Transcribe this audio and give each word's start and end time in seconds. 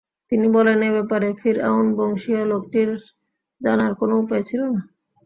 তিনি 0.31 0.47
বলেন, 0.55 0.79
এ 0.81 0.91
ব্যাপারে 0.91 1.27
ফিরআউন 1.41 1.85
বংশীয় 1.97 2.41
লোকটির 2.51 2.89
জানার 3.61 3.91
কোন 3.99 4.09
উপায়ই 4.21 4.47
ছিল 4.49 4.61
না। 4.73 4.81